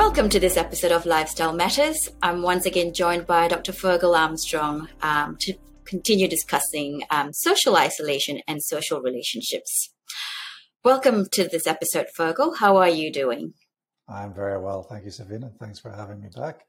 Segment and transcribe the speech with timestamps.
[0.00, 2.08] Welcome to this episode of Lifestyle Matters.
[2.22, 3.72] I'm once again joined by Dr.
[3.72, 5.52] Fergal Armstrong um, to
[5.84, 9.92] continue discussing um, social isolation and social relationships.
[10.82, 12.56] Welcome to this episode, Fergal.
[12.56, 13.52] How are you doing?
[14.08, 14.84] I'm very well.
[14.84, 15.52] Thank you, Savina.
[15.60, 16.62] Thanks for having me back.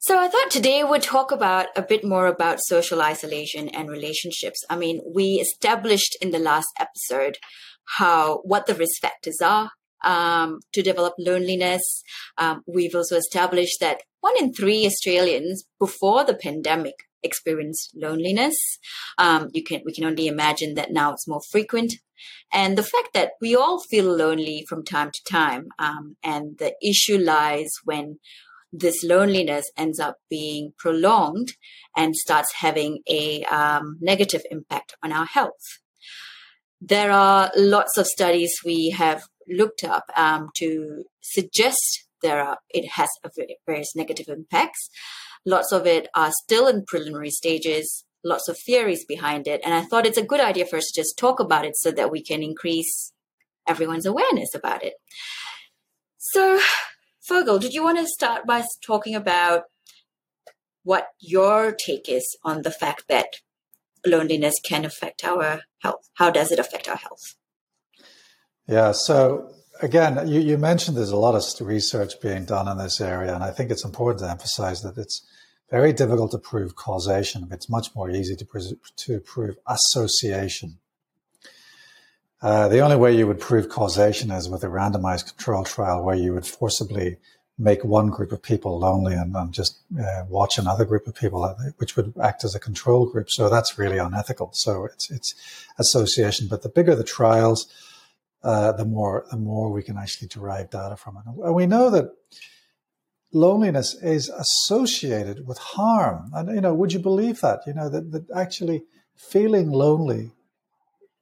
[0.00, 4.64] So I thought today we'd talk about a bit more about social isolation and relationships.
[4.68, 7.38] I mean, we established in the last episode
[7.98, 9.70] how what the risk factors are
[10.04, 12.02] um, to develop loneliness.
[12.36, 18.56] Um, we've also established that one in three Australians before the pandemic experienced loneliness.
[19.16, 21.94] Um, you can we can only imagine that now it's more frequent,
[22.52, 26.74] and the fact that we all feel lonely from time to time, um, and the
[26.82, 28.18] issue lies when
[28.72, 31.54] this loneliness ends up being prolonged
[31.96, 35.80] and starts having a um, negative impact on our health.
[36.80, 42.88] There are lots of studies we have looked up um, to suggest there are it
[42.92, 43.08] has
[43.66, 44.90] various negative impacts.
[45.46, 48.04] Lots of it are still in preliminary stages.
[48.24, 51.00] Lots of theories behind it, and I thought it's a good idea for us to
[51.00, 53.12] just talk about it so that we can increase
[53.66, 54.94] everyone's awareness about it.
[56.18, 56.60] So,
[57.28, 59.64] Fergal, did you want to start by talking about
[60.82, 63.28] what your take is on the fact that
[64.04, 66.08] loneliness can affect our health?
[66.14, 67.36] How does it affect our health?
[68.68, 73.00] Yeah, so again, you, you mentioned there's a lot of research being done in this
[73.00, 75.26] area, and I think it's important to emphasize that it's
[75.70, 77.48] very difficult to prove causation.
[77.50, 78.46] It's much more easy to,
[78.96, 80.76] to prove association.
[82.42, 86.14] Uh, the only way you would prove causation is with a randomized control trial where
[86.14, 87.16] you would forcibly
[87.58, 91.42] make one group of people lonely and, and just uh, watch another group of people,
[91.42, 93.30] uh, which would act as a control group.
[93.30, 94.50] So that's really unethical.
[94.52, 95.34] So it's it's
[95.78, 96.48] association.
[96.48, 97.66] But the bigger the trials,
[98.42, 101.22] uh, the more the more we can actually derive data from it.
[101.26, 102.12] And we know that
[103.32, 106.30] loneliness is associated with harm.
[106.32, 107.60] And you know, would you believe that?
[107.66, 108.84] You know that that actually
[109.16, 110.30] feeling lonely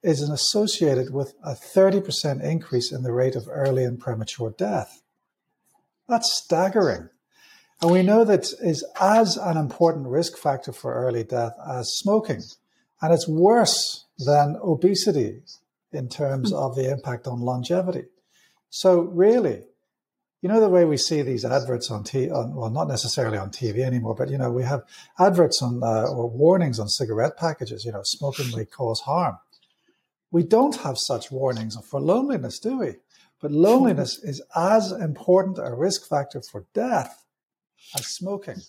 [0.03, 5.01] is associated with a 30% increase in the rate of early and premature death.
[6.07, 7.09] That's staggering.
[7.81, 12.41] And we know that is as an important risk factor for early death as smoking.
[13.01, 15.41] And it's worse than obesity
[15.91, 18.05] in terms of the impact on longevity.
[18.69, 19.63] So really,
[20.41, 23.79] you know the way we see these adverts on TV, well, not necessarily on TV
[23.79, 24.83] anymore, but you know we have
[25.19, 27.85] adverts on uh, or warnings on cigarette packages.
[27.85, 29.37] You know, smoking may cause harm.
[30.31, 32.95] We don't have such warnings for loneliness, do we?
[33.41, 37.23] But loneliness is as important a risk factor for death
[37.95, 38.61] as smoking.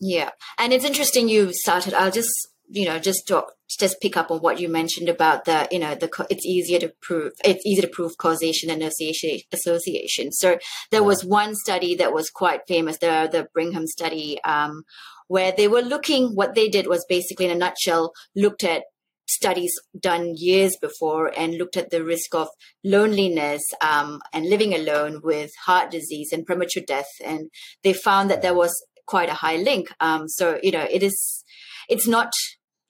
[0.00, 0.30] Yeah.
[0.58, 4.38] And it's interesting you started, I'll just, you know, just talk, just pick up on
[4.38, 7.88] what you mentioned about the, you know, the, it's easier to prove, it's easier to
[7.88, 10.32] prove causation and association.
[10.32, 10.58] So
[10.90, 14.82] there was one study that was quite famous, the, the Brigham study, um,
[15.28, 18.84] where they were looking, what they did was basically in a nutshell, looked at
[19.28, 22.48] studies done years before and looked at the risk of
[22.82, 27.50] loneliness um, and living alone with heart disease and premature death, and
[27.82, 28.74] they found that there was
[29.06, 29.88] quite a high link.
[30.00, 31.44] Um, so you know, it is,
[31.88, 32.32] it's not,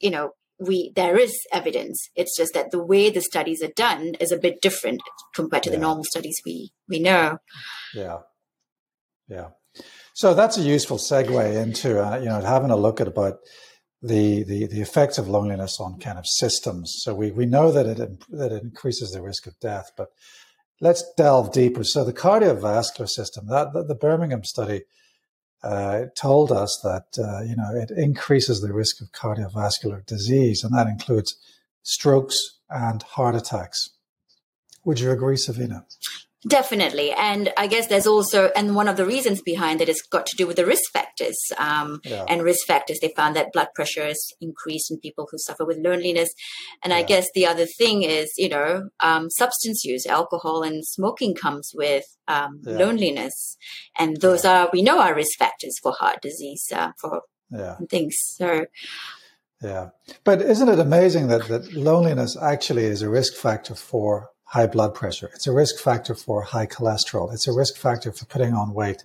[0.01, 2.09] you know, we there is evidence.
[2.17, 5.01] It's just that the way the studies are done is a bit different
[5.35, 5.77] compared to yeah.
[5.77, 7.39] the normal studies we we know.
[7.95, 8.19] Yeah,
[9.29, 9.49] yeah.
[10.15, 13.39] So that's a useful segue into uh, you know having a look at about
[14.03, 16.95] the, the, the effects of loneliness on kind of systems.
[16.99, 17.99] So we, we know that it,
[18.31, 20.09] that it increases the risk of death, but
[20.81, 21.83] let's delve deeper.
[21.85, 24.83] So the cardiovascular system, that, the, the Birmingham study
[25.63, 30.75] uh, told us that, uh, you know, it increases the risk of cardiovascular disease, and
[30.75, 31.37] that includes
[31.83, 32.37] strokes
[32.71, 33.91] and heart attacks.
[34.85, 35.85] Would you agree, Savina?
[36.47, 37.11] Definitely.
[37.13, 40.37] And I guess there's also, and one of the reasons behind it is got to
[40.37, 41.37] do with the risk factors.
[41.57, 42.25] Um, yeah.
[42.29, 45.79] And risk factors, they found that blood pressure is increased in people who suffer with
[45.79, 46.29] loneliness.
[46.85, 46.99] And yeah.
[46.99, 51.73] I guess the other thing is, you know, um, substance use, alcohol and smoking comes
[51.75, 52.77] with um, yeah.
[52.77, 53.57] loneliness.
[53.99, 57.23] And those are, we know, are risk factors for heart disease, uh, for
[57.91, 58.15] things.
[58.37, 58.67] So,
[59.61, 59.89] yeah.
[60.23, 64.95] But isn't it amazing that, that loneliness actually is a risk factor for high blood
[64.95, 65.31] pressure.
[65.35, 67.33] It's a risk factor for high cholesterol.
[67.33, 69.05] It's a risk factor for putting on weight.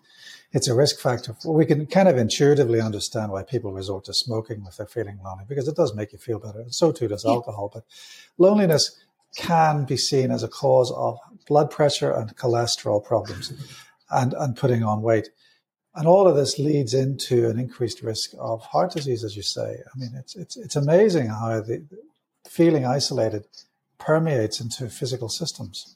[0.53, 1.33] It's a risk factor.
[1.33, 5.19] For, we can kind of intuitively understand why people resort to smoking if they're feeling
[5.23, 6.61] lonely because it does make you feel better.
[6.61, 7.69] And so too does alcohol.
[7.73, 7.83] But
[8.37, 8.97] loneliness
[9.35, 13.51] can be seen as a cause of blood pressure and cholesterol problems
[14.11, 15.27] and, and putting on weight.
[15.93, 19.75] And all of this leads into an increased risk of heart disease, as you say.
[19.93, 21.85] I mean, it's, it's, it's amazing how the
[22.47, 23.45] feeling isolated
[24.05, 25.95] permeates into physical systems.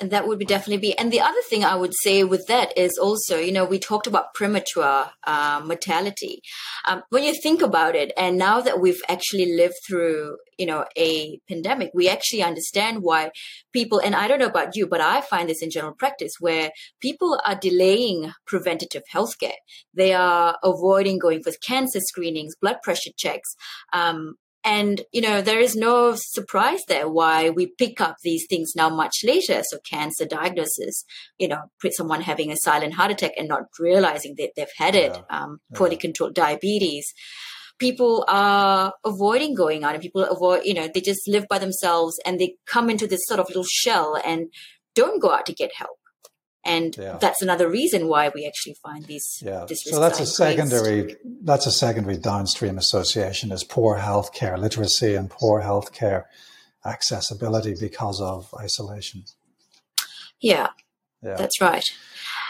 [0.00, 0.98] and that would be definitely be.
[0.98, 4.08] And the other thing I would say with that is also, you know, we talked
[4.08, 6.40] about premature uh, mortality.
[6.86, 10.84] Um, when you think about it, and now that we've actually lived through, you know,
[10.96, 13.30] a pandemic, we actually understand why
[13.72, 14.00] people.
[14.00, 17.40] And I don't know about you, but I find this in general practice where people
[17.46, 19.60] are delaying preventative health care.
[19.94, 23.54] They are avoiding going for cancer screenings, blood pressure checks,
[23.92, 24.34] um,
[24.64, 28.88] and, you know, there is no surprise there why we pick up these things now
[28.88, 29.62] much later.
[29.62, 31.04] So cancer diagnosis,
[31.38, 35.12] you know, someone having a silent heart attack and not realizing that they've had it,
[35.14, 35.42] yeah.
[35.42, 36.00] um, poorly yeah.
[36.00, 37.12] controlled diabetes.
[37.78, 42.18] People are avoiding going out and people avoid, you know, they just live by themselves
[42.24, 44.46] and they come into this sort of little shell and
[44.94, 45.98] don't go out to get help
[46.64, 47.18] and yeah.
[47.20, 49.66] that's another reason why we actually find these yeah.
[49.66, 55.62] So that's a secondary that's a secondary downstream association is poor healthcare literacy and poor
[55.62, 56.24] healthcare
[56.84, 59.24] accessibility because of isolation.
[60.40, 60.68] Yeah,
[61.22, 61.36] yeah.
[61.36, 61.90] that's right.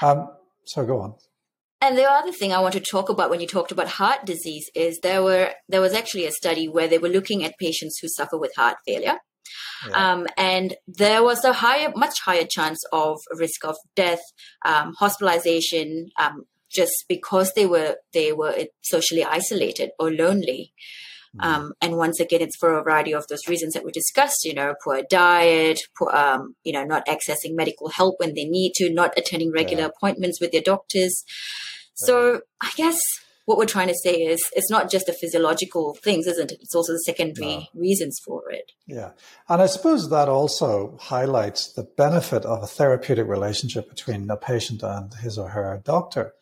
[0.03, 0.31] Um,
[0.65, 1.15] so go on.
[1.81, 4.71] And the other thing I want to talk about when you talked about heart disease
[4.75, 8.09] is there were there was actually a study where they were looking at patients who
[8.09, 9.19] suffer with heart failure
[9.88, 10.12] yeah.
[10.12, 14.23] Um, and there was a higher, much higher chance of risk of death,
[14.65, 20.73] um, hospitalization, um, just because they were they were socially isolated or lonely.
[21.37, 21.44] Mm.
[21.44, 24.44] Um, and once again, it's for a variety of those reasons that we discussed.
[24.44, 28.73] You know, poor diet, poor, um, you know, not accessing medical help when they need
[28.77, 29.88] to, not attending regular yeah.
[29.88, 31.25] appointments with their doctors.
[31.97, 32.99] So I guess
[33.44, 36.58] what we're trying to say is it's not just the physiological things, isn't it?
[36.62, 37.67] It's also the secondary no.
[37.75, 38.73] reasons for it.
[38.87, 39.11] Yeah.
[39.49, 44.82] And I suppose that also highlights the benefit of a therapeutic relationship between a patient
[44.82, 46.35] and his or her doctor.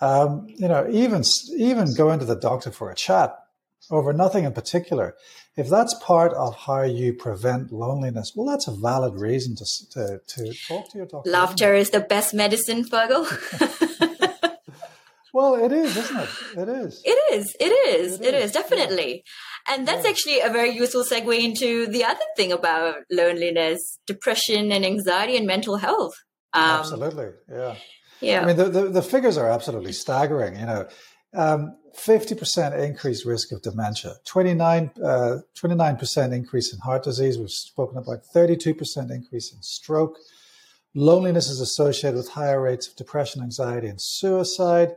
[0.00, 1.22] Um, you know, even
[1.56, 3.34] even going to the doctor for a chat
[3.90, 5.14] over nothing in particular,
[5.56, 10.20] if that's part of how you prevent loneliness, well, that's a valid reason to to,
[10.26, 11.30] to talk to your doctor.
[11.30, 13.24] Laughter is the best medicine, Fergal.
[15.34, 16.28] Well, it is, isn't it?
[16.56, 17.02] It is.
[17.04, 17.56] It is.
[17.58, 18.20] It is.
[18.20, 18.44] It, it is.
[18.44, 19.24] is, definitely.
[19.68, 19.74] Yeah.
[19.74, 20.10] And that's yeah.
[20.10, 25.44] actually a very useful segue into the other thing about loneliness, depression, and anxiety and
[25.44, 26.14] mental health.
[26.52, 27.30] Um, absolutely.
[27.50, 27.74] Yeah.
[28.20, 28.42] Yeah.
[28.42, 30.56] I mean, the, the, the, figures are absolutely staggering.
[30.56, 30.88] You know,
[31.34, 37.38] um, 50% increased risk of dementia, 29, uh, 29% increase in heart disease.
[37.38, 40.16] We've spoken about 32% increase in stroke.
[40.94, 44.92] Loneliness is associated with higher rates of depression, anxiety, and suicide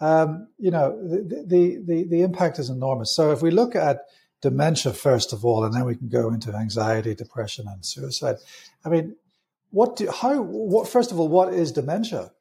[0.00, 3.14] um, you know, the, the, the, the impact is enormous.
[3.14, 4.00] So if we look at
[4.40, 8.36] dementia first of all, and then we can go into anxiety, depression, and suicide.
[8.84, 9.16] I mean,
[9.70, 12.32] what do how what first of all, what is dementia?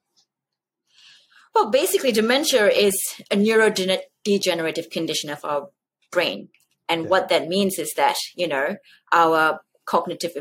[1.54, 2.96] Well, basically, dementia is
[3.32, 5.70] a neurodegenerative condition of our
[6.12, 6.50] brain,
[6.88, 7.08] and yeah.
[7.10, 8.78] what that means is that you know
[9.12, 10.32] our cognitive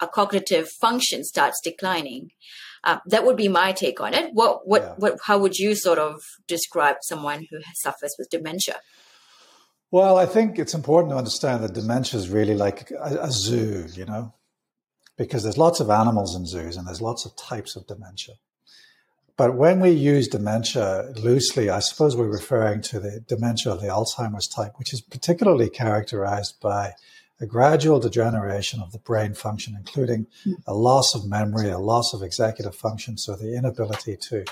[0.00, 2.30] our cognitive function starts declining.
[2.84, 4.30] Uh, that would be my take on it.
[4.32, 4.94] What, what, yeah.
[4.96, 8.76] what, how would you sort of describe someone who suffers with dementia?
[9.90, 13.86] Well, I think it's important to understand that dementia is really like a, a zoo,
[13.94, 14.34] you know,
[15.16, 18.34] because there's lots of animals in zoos and there's lots of types of dementia.
[19.38, 23.86] But when we use dementia loosely, I suppose we're referring to the dementia of the
[23.86, 26.94] Alzheimer's type, which is particularly characterized by
[27.40, 30.26] a gradual degeneration of the brain function, including
[30.66, 34.44] a loss of memory, a loss of executive function, so the inability to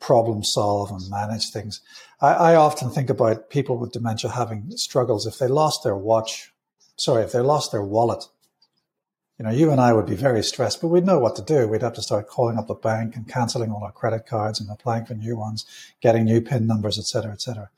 [0.00, 1.80] problem solve and manage things.
[2.20, 6.52] I, I, often think about people with dementia having struggles if they lost their watch,
[6.96, 8.24] sorry, if they lost their wallet.
[9.38, 11.66] You know, you and I would be very stressed, but we'd know what to do.
[11.66, 14.70] We'd have to start calling up the bank and canceling all our credit cards and
[14.70, 15.64] applying for new ones,
[16.00, 17.70] getting new PIN numbers, et cetera, et cetera.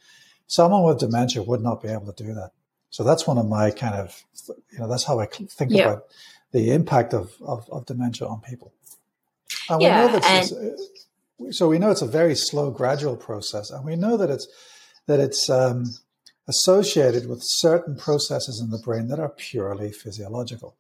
[0.47, 2.50] Someone with dementia would not be able to do that.
[2.97, 4.25] So that's one of my kind of,
[4.73, 5.83] you know, that's how I think yeah.
[5.83, 6.05] about
[6.53, 8.73] the impact of, of, of, dementia on people.
[9.69, 10.50] And yeah, we know that
[11.43, 14.49] and- so we know it's a very slow, gradual process, and we know that it's
[15.05, 15.85] that it's um,
[16.49, 20.75] associated with certain processes in the brain that are purely physiological.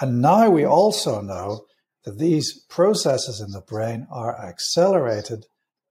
[0.00, 1.66] And now we also know
[2.04, 5.46] that these processes in the brain are accelerated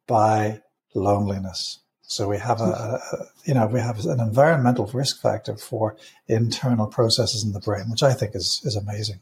[0.07, 0.61] by
[0.93, 1.81] loneliness.
[2.07, 5.97] So we have a, a, you know, we have an environmental risk factor for
[6.27, 9.21] internal processes in the brain, which I think is is amazing.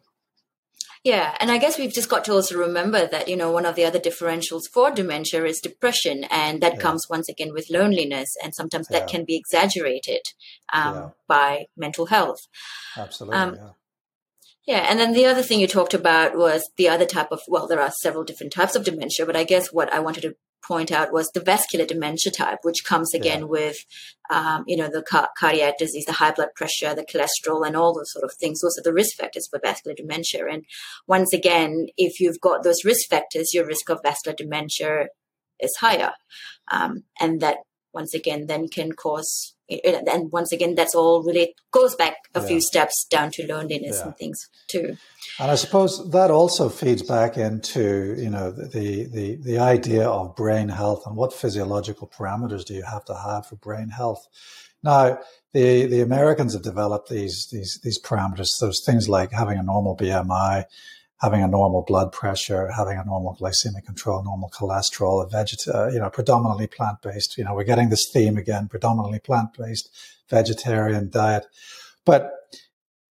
[1.04, 3.76] Yeah, and I guess we've just got to also remember that you know one of
[3.76, 6.80] the other differentials for dementia is depression, and that yeah.
[6.80, 9.18] comes once again with loneliness, and sometimes that yeah.
[9.18, 10.22] can be exaggerated
[10.72, 11.10] um, yeah.
[11.28, 12.48] by mental health.
[12.98, 13.38] Absolutely.
[13.38, 13.58] Um,
[14.66, 17.68] Yeah, and then the other thing you talked about was the other type of well,
[17.68, 20.36] there are several different types of dementia, but I guess what I wanted to
[20.66, 23.46] point out was the vascular dementia type, which comes again yeah.
[23.46, 23.86] with,
[24.30, 27.94] um, you know, the car- cardiac disease, the high blood pressure, the cholesterol, and all
[27.94, 28.62] those sort of things.
[28.62, 30.46] Those are the risk factors for vascular dementia.
[30.50, 30.64] And
[31.08, 35.08] once again, if you've got those risk factors, your risk of vascular dementia
[35.60, 36.12] is higher.
[36.72, 37.58] Um, and that
[37.94, 42.16] once again then can cause eh, eh, and once again that's all really goes back
[42.36, 42.48] a yeah.
[42.48, 44.06] few steps down to loneliness yeah.
[44.06, 44.98] and things too
[45.40, 50.36] and i suppose that also feeds back into you know the, the the idea of
[50.36, 54.28] brain health and what physiological parameters do you have to have for brain health
[54.84, 55.18] now
[55.54, 59.96] the the americans have developed these these these parameters those things like having a normal
[59.96, 60.66] bmi
[61.24, 65.88] having a normal blood pressure, having a normal glycemic control, normal cholesterol, a veget- uh,
[65.88, 67.38] you know, predominantly plant-based.
[67.38, 69.90] You know, we're getting this theme again, predominantly plant-based
[70.30, 71.46] vegetarian diet.
[72.06, 72.32] But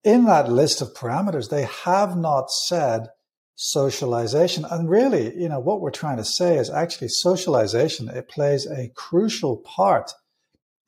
[0.03, 3.07] in that list of parameters, they have not said
[3.55, 4.65] socialization.
[4.69, 8.89] And really, you know, what we're trying to say is actually socialization, it plays a
[8.89, 10.11] crucial part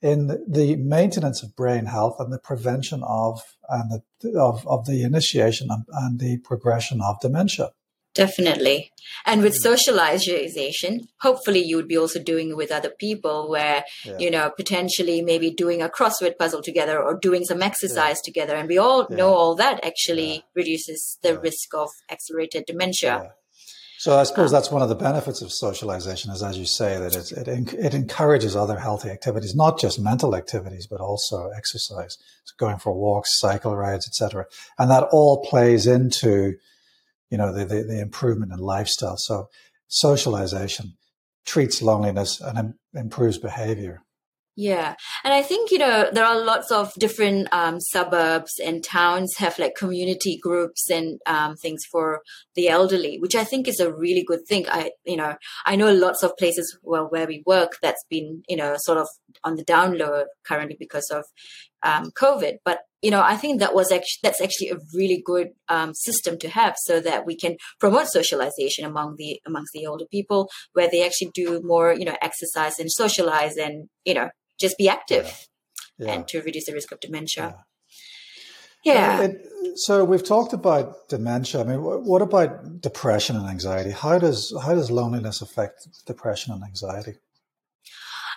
[0.04, 5.02] in the maintenance of brain health and the prevention of and the, of, of the
[5.02, 7.70] initiation and, and the progression of dementia.
[8.14, 8.92] Definitely.
[9.24, 9.62] And with mm.
[9.62, 14.18] socialization, hopefully you would be also doing it with other people where, yeah.
[14.18, 18.26] you know, potentially maybe doing a crossword puzzle together or doing some exercise yeah.
[18.26, 18.54] together.
[18.54, 19.16] And we all yeah.
[19.16, 23.32] know all that actually reduces the risk of accelerated dementia.
[24.04, 27.16] So I suppose that's one of the benefits of socialization is, as you say, that
[27.16, 32.52] it, it, it encourages other healthy activities, not just mental activities, but also exercise, so
[32.58, 34.44] going for walks, cycle rides, etc.
[34.78, 36.52] And that all plays into,
[37.30, 39.16] you know, the, the, the improvement in lifestyle.
[39.16, 39.48] So
[39.88, 40.98] socialization
[41.46, 44.03] treats loneliness and Im- improves behavior.
[44.56, 44.94] Yeah.
[45.24, 49.58] And I think, you know, there are lots of different um, suburbs and towns have
[49.58, 52.22] like community groups and um, things for
[52.54, 54.66] the elderly, which I think is a really good thing.
[54.68, 55.34] I, you know,
[55.66, 59.08] I know lots of places where, where we work that's been, you know, sort of
[59.42, 61.24] on the down low currently because of
[61.82, 62.58] um, COVID.
[62.64, 66.38] But, you know, I think that was actually, that's actually a really good um, system
[66.38, 70.88] to have so that we can promote socialization among the, amongst the older people where
[70.88, 74.30] they actually do more, you know, exercise and socialize and, you know,
[74.60, 75.48] just be active
[75.98, 76.06] yeah.
[76.06, 76.12] Yeah.
[76.12, 77.64] and to reduce the risk of dementia.
[78.84, 79.28] Yeah.
[79.76, 81.62] so we've talked about dementia.
[81.62, 83.90] I mean, what about depression and anxiety?
[83.90, 87.14] How does how does loneliness affect depression and anxiety?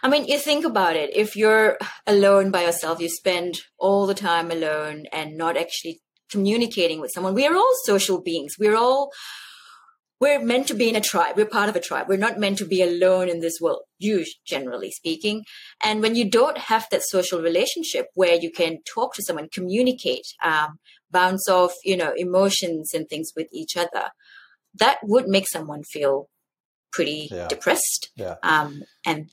[0.03, 1.15] I mean, you think about it.
[1.15, 7.01] If you're alone by yourself, you spend all the time alone and not actually communicating
[7.01, 7.33] with someone.
[7.33, 8.55] We are all social beings.
[8.59, 9.11] We're all
[10.19, 11.37] we're meant to be in a tribe.
[11.37, 12.07] We're part of a tribe.
[12.09, 15.43] We're not meant to be alone in this world, usually, generally speaking.
[15.83, 20.25] And when you don't have that social relationship where you can talk to someone, communicate,
[20.43, 20.79] um,
[21.11, 24.09] bounce off, you know, emotions and things with each other,
[24.79, 26.29] that would make someone feel
[26.91, 27.47] pretty yeah.
[27.47, 28.09] depressed.
[28.15, 28.35] Yeah.
[28.41, 29.29] Um, and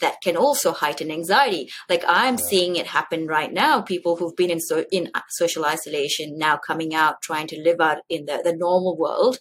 [0.00, 1.70] that can also heighten anxiety.
[1.88, 2.44] Like I'm yeah.
[2.44, 3.80] seeing it happen right now.
[3.80, 7.98] People who've been in so in social isolation now coming out, trying to live out
[8.08, 9.38] in the, the normal world,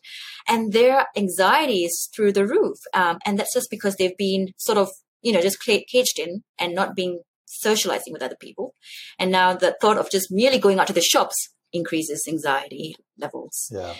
[0.47, 2.77] and their anxiety is through the roof.
[2.93, 4.89] Um, and that's just because they've been sort of
[5.21, 8.73] you know just caged in and not being socializing with other people.
[9.19, 13.69] And now the thought of just merely going out to the shops increases anxiety levels.
[13.71, 13.93] Yeah.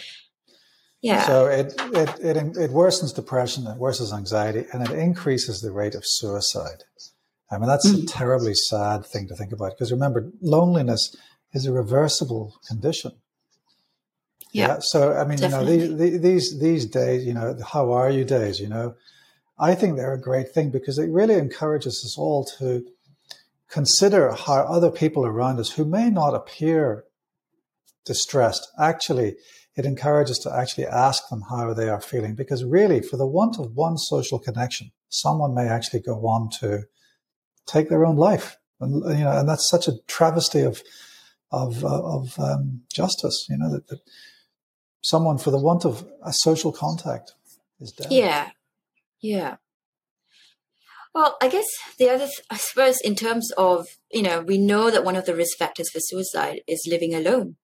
[1.06, 1.22] Yeah.
[1.28, 5.94] So it, it, it, it worsens depression, it worsens anxiety, and it increases the rate
[5.94, 6.84] of suicide.
[7.52, 8.02] I mean, that's mm.
[8.02, 11.16] a terribly sad thing to think about because remember, loneliness
[11.54, 13.12] is a reversible condition.
[14.52, 14.68] Yeah.
[14.68, 14.78] yeah?
[14.80, 15.80] So, I mean, Definitely.
[15.80, 18.96] you know, these, these, these days, you know, how are you days, you know,
[19.60, 22.84] I think they're a great thing because it really encourages us all to
[23.70, 27.04] consider how other people around us who may not appear
[28.06, 29.36] distressed actually
[29.76, 32.36] it encourages to actually ask them how they are feeling.
[32.36, 36.84] Because really for the want of one social connection someone may actually go on to
[37.66, 38.58] take their own life.
[38.80, 40.82] And you know and that's such a travesty of
[41.52, 44.00] of uh, of um, justice you know that, that,
[45.02, 47.36] someone for the want of a social contact
[47.80, 48.08] is dead.
[48.12, 48.50] Yeah.
[49.22, 49.58] Yeah.
[51.14, 51.66] Well, I guess
[51.98, 55.26] the other, th- I suppose, in terms of, you know, we know that one of
[55.26, 57.56] the risk factors for suicide is living alone.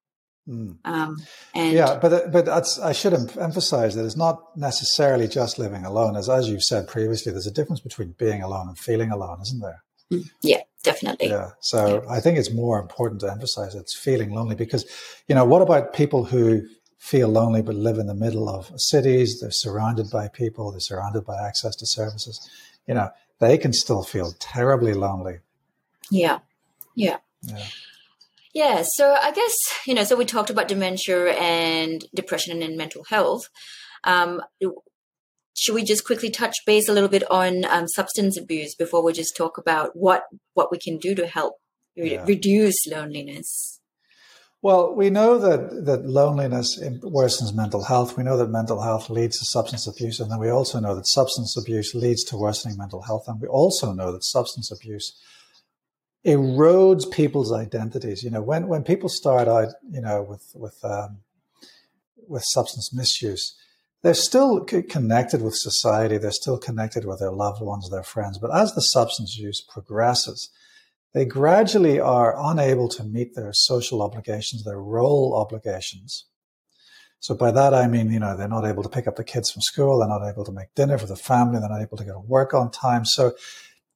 [0.52, 0.78] Mm.
[0.84, 1.18] Um,
[1.56, 6.18] and yeah, but but I should emphasize that it's not necessarily just living alone.
[6.18, 9.62] As as you've said previously, there's a difference between being alone and feeling alone, isn't
[9.62, 9.84] there?
[10.12, 10.30] Mm.
[10.42, 11.30] Yeah, definitely.
[11.30, 11.52] Yeah.
[11.62, 12.12] So yeah.
[12.12, 14.86] I think it's more important to emphasize it's feeling lonely because,
[15.28, 16.68] you know, what about people who
[16.98, 19.40] feel lonely but live in the middle of cities?
[19.40, 20.72] They're surrounded by people.
[20.72, 22.50] They're surrounded by access to services.
[22.88, 25.40] You know, they can still feel terribly lonely.
[26.10, 26.40] Yeah.
[26.96, 27.18] Yeah.
[27.44, 27.64] Yeah.
[28.54, 29.56] Yeah, so I guess,
[29.88, 33.48] you know, so we talked about dementia and depression and mental health.
[34.04, 34.42] Um,
[35.56, 39.14] should we just quickly touch base a little bit on um, substance abuse before we
[39.14, 41.56] just talk about what what we can do to help
[41.98, 42.26] re- yeah.
[42.26, 43.80] reduce loneliness?
[44.64, 48.16] Well, we know that that loneliness worsens mental health.
[48.16, 51.08] We know that mental health leads to substance abuse, and then we also know that
[51.08, 53.26] substance abuse leads to worsening mental health.
[53.28, 55.20] And we also know that substance abuse
[56.26, 58.24] erodes people's identities.
[58.24, 61.20] You know, when when people start out, you know, with with um,
[62.28, 63.56] with substance misuse,
[64.04, 66.18] they're still c- connected with society.
[66.18, 68.38] They're still connected with their loved ones, their friends.
[68.40, 70.50] But as the substance use progresses,
[71.14, 76.26] they gradually are unable to meet their social obligations, their role obligations.
[77.20, 79.52] So by that I mean, you know, they're not able to pick up the kids
[79.52, 82.04] from school, they're not able to make dinner for the family, they're not able to
[82.04, 83.06] go to work on time.
[83.06, 83.34] So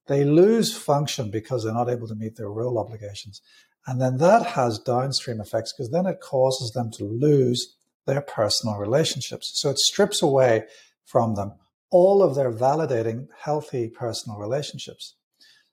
[0.08, 3.42] they lose function because they're not able to meet their role obligations.
[3.88, 8.78] And then that has downstream effects because then it causes them to lose their personal
[8.78, 9.52] relationships.
[9.56, 10.66] So it strips away
[11.06, 11.54] from them
[11.92, 15.16] all of their validating, healthy personal relationships.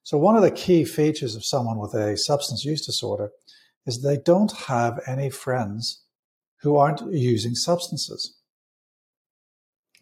[0.03, 3.31] So one of the key features of someone with a substance use disorder
[3.87, 6.05] is they don't have any friends
[6.61, 8.37] who aren't using substances.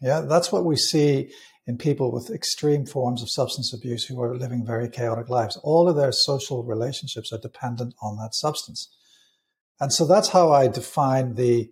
[0.01, 1.31] Yeah, that's what we see
[1.67, 5.57] in people with extreme forms of substance abuse who are living very chaotic lives.
[5.63, 8.89] All of their social relationships are dependent on that substance.
[9.79, 11.71] And so that's how I define the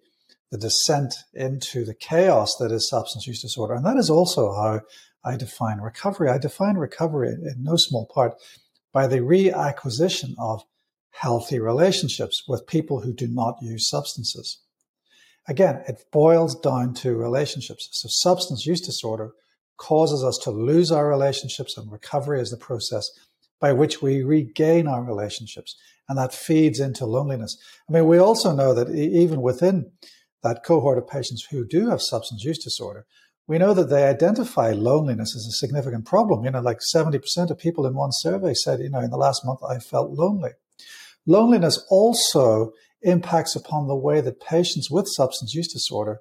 [0.51, 3.75] the descent into the chaos that is substance use disorder.
[3.75, 4.81] And that is also how
[5.23, 6.29] I define recovery.
[6.29, 8.33] I define recovery in no small part
[8.91, 10.63] by the reacquisition of
[11.11, 14.61] healthy relationships with people who do not use substances.
[15.47, 17.87] Again, it boils down to relationships.
[17.91, 19.33] So substance use disorder
[19.79, 23.09] causes us to lose our relationships, and recovery is the process
[23.59, 25.75] by which we regain our relationships.
[26.07, 27.57] And that feeds into loneliness.
[27.87, 29.91] I mean, we also know that even within
[30.43, 33.05] that cohort of patients who do have substance use disorder,
[33.47, 36.45] we know that they identify loneliness as a significant problem.
[36.45, 39.45] You know, like 70% of people in one survey said, you know, in the last
[39.45, 40.51] month I felt lonely.
[41.25, 46.19] Loneliness also impacts upon the way that patients with substance use disorder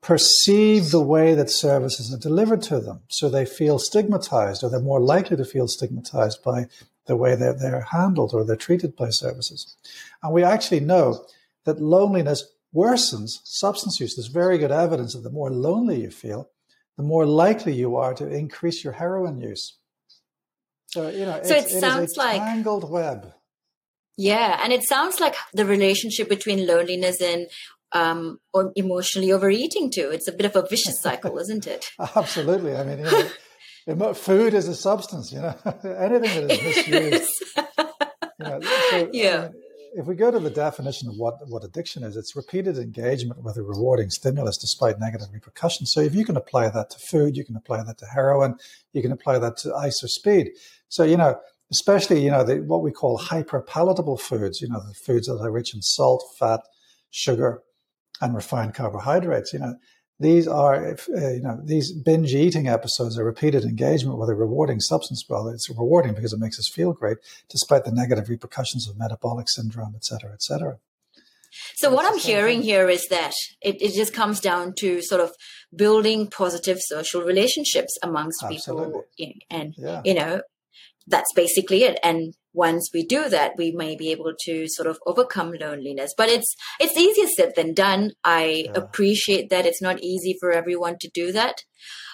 [0.00, 3.00] perceive the way that services are delivered to them.
[3.08, 6.68] So they feel stigmatized or they're more likely to feel stigmatized by
[7.06, 9.76] the way they're, they're handled or they're treated by services.
[10.22, 11.26] And we actually know
[11.64, 14.14] that loneliness worsens substance use.
[14.14, 16.48] There's very good evidence that the more lonely you feel,
[16.96, 19.76] the more likely you are to increase your heroin use.
[20.86, 23.32] So, you know, so it sounds like tangled web.
[24.16, 27.46] Yeah, and it sounds like the relationship between loneliness and
[27.92, 30.10] um, or emotionally overeating too.
[30.12, 31.90] It's a bit of a vicious cycle, isn't it?
[32.16, 32.76] Absolutely.
[32.76, 32.98] I mean,
[33.86, 35.32] you know, food is a substance.
[35.32, 37.32] You know, anything that is misused.
[38.40, 39.36] You know, so, yeah.
[39.36, 39.62] I mean,
[39.94, 43.56] if we go to the definition of what, what addiction is, it's repeated engagement with
[43.56, 45.92] a rewarding stimulus despite negative repercussions.
[45.92, 48.54] So if you can apply that to food, you can apply that to heroin,
[48.92, 50.50] you can apply that to ice or speed.
[50.88, 51.40] So, you know,
[51.72, 55.50] especially, you know, the, what we call hyperpalatable foods, you know, the foods that are
[55.50, 56.60] rich in salt, fat,
[57.10, 57.62] sugar,
[58.20, 59.52] and refined carbohydrates.
[59.52, 59.74] You know,
[60.20, 64.80] these are, uh, you know, these binge eating episodes are repeated engagement with a rewarding
[64.80, 65.24] substance.
[65.28, 69.48] Well, it's rewarding because it makes us feel great, despite the negative repercussions of metabolic
[69.48, 70.78] syndrome, et cetera, et cetera.
[71.76, 75.32] So, what I'm hearing here is that it, it just comes down to sort of
[75.74, 79.02] building positive social relationships amongst Absolutely.
[79.18, 80.02] people, and yeah.
[80.04, 80.42] you know,
[81.06, 81.98] that's basically it.
[82.02, 86.12] And once we do that, we may be able to sort of overcome loneliness.
[86.16, 88.12] But it's it's easier said than done.
[88.24, 88.72] I yeah.
[88.74, 91.64] appreciate that it's not easy for everyone to do that.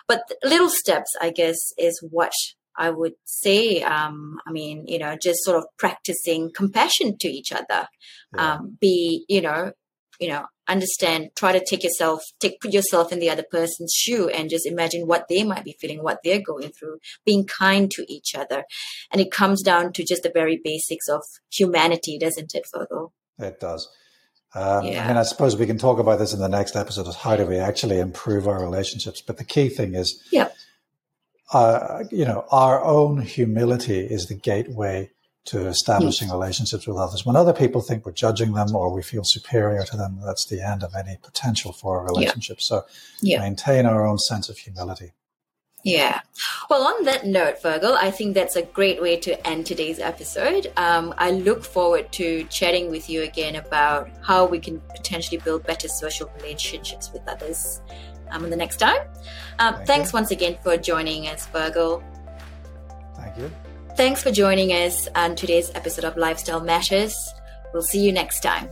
[0.07, 2.33] But little steps, I guess, is what
[2.77, 3.83] I would say.
[3.83, 7.87] Um, I mean, you know, just sort of practicing compassion to each other.
[8.35, 8.55] Yeah.
[8.55, 9.73] Um, be, you know,
[10.21, 14.29] you know, understand, try to take yourself, take, put yourself in the other person's shoe
[14.29, 18.05] and just imagine what they might be feeling, what they're going through, being kind to
[18.13, 18.65] each other.
[19.11, 21.23] And it comes down to just the very basics of
[21.53, 23.13] humanity, doesn't it, Fergal?
[23.39, 23.89] It does.
[24.55, 25.05] Um, yeah.
[25.05, 27.37] I mean, I suppose we can talk about this in the next episode of how
[27.37, 29.21] do we actually improve our relationships.
[29.21, 30.49] But the key thing is, yeah.
[31.53, 35.11] Uh, you know, our own humility is the gateway
[35.47, 36.35] to establishing yes.
[36.35, 37.27] relationships with others.
[37.27, 40.63] When other people think we're judging them or we feel superior to them, that's the
[40.63, 42.59] end of any potential for a relationship.
[42.59, 42.65] Yeah.
[42.65, 42.85] So
[43.21, 43.41] yeah.
[43.41, 45.13] maintain our own sense of humility.
[45.85, 46.21] Yeah.
[46.71, 50.73] Well, on that note, Fergal, I think that's a great way to end today's episode.
[50.79, 55.65] Um, I look forward to chatting with you again about how we can potentially build
[55.65, 57.83] better social relationships with others
[58.31, 59.07] um, the next time.
[59.59, 60.17] Um, Thank thanks you.
[60.17, 62.03] once again for joining us, Fergal.
[63.17, 63.51] Thank you.
[63.97, 67.33] Thanks for joining us on today's episode of Lifestyle Matters.
[67.73, 68.69] We'll see you next time.